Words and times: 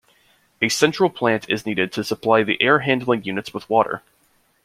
A 0.63 0.69
central 0.69 1.11
plant 1.11 1.47
is 1.47 1.63
needed 1.67 1.91
to 1.93 2.03
supply 2.03 2.41
the 2.41 2.59
air-handling 2.59 3.23
units 3.23 3.53
with 3.53 3.69
water. 3.69 4.01